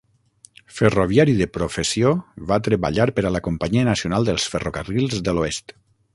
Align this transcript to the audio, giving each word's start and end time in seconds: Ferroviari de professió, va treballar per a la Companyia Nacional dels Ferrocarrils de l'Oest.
Ferroviari 0.77 1.35
de 1.41 1.47
professió, 1.57 2.13
va 2.53 2.59
treballar 2.69 3.07
per 3.19 3.27
a 3.27 3.33
la 3.37 3.43
Companyia 3.49 3.85
Nacional 3.91 4.27
dels 4.31 4.49
Ferrocarrils 4.55 5.23
de 5.29 5.39
l'Oest. 5.41 5.79